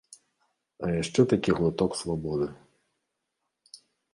А 0.87 0.89
яшчэ 1.01 1.25
такі 1.35 1.55
глыток 1.59 1.91
свабоды. 2.01 2.47